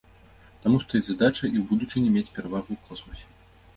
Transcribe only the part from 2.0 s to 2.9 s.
мець перавагу ў